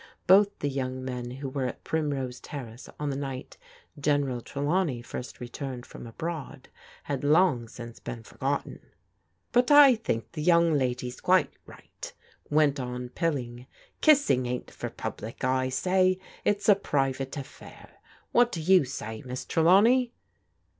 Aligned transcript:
Both 0.25 0.57
the 0.57 0.67
young 0.67 1.05
men 1.05 1.29
who 1.29 1.49
were 1.49 1.67
at 1.67 1.83
Primrose 1.83 2.39
Terrace 2.39 2.89
on 2.99 3.11
the 3.11 3.15
night 3.15 3.59
General 3.99 4.41
Trelawney 4.41 5.03
first 5.03 5.39
returned 5.39 5.85
from 5.85 6.07
abroad, 6.07 6.69
had 7.03 7.23
long 7.23 7.67
since 7.67 7.99
been 7.99 8.23
forgotten." 8.23 8.79
But 9.51 9.69
I 9.69 9.93
think 9.93 10.31
the 10.31 10.41
young 10.41 10.73
lady's 10.73 11.21
quite 11.21 11.53
right," 11.67 12.11
went 12.49 12.79
on 12.79 13.09
Pilling." 13.09 13.67
Kissing 14.01 14.47
ain't 14.47 14.71
for 14.71 14.89
public, 14.89 15.43
I 15.43 15.69
say. 15.69 16.17
It's 16.43 16.67
a 16.67 16.73
private 16.73 17.37
affair. 17.37 17.99
What 18.31 18.51
do 18.51 18.59
you 18.59 18.85
say, 18.85 19.21
Miss 19.23 19.45
Trelawney?" 19.45 20.13